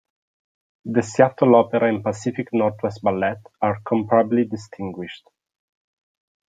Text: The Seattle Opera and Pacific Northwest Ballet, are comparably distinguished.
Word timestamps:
The 0.83 1.03
Seattle 1.03 1.55
Opera 1.57 1.87
and 1.93 2.03
Pacific 2.03 2.47
Northwest 2.53 3.01
Ballet, 3.03 3.35
are 3.61 3.81
comparably 3.83 4.49
distinguished. 4.49 5.29